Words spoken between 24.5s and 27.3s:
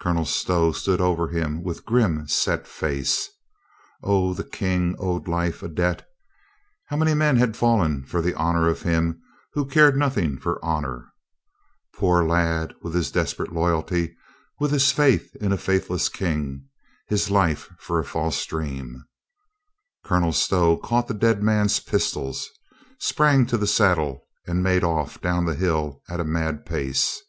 made off' down hill at a mad pace.